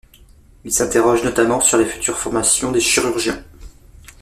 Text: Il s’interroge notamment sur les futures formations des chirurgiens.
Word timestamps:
Il 0.65 0.73
s’interroge 0.73 1.23
notamment 1.23 1.59
sur 1.61 1.77
les 1.77 1.85
futures 1.85 2.17
formations 2.17 2.71
des 2.71 2.79
chirurgiens. 2.81 3.45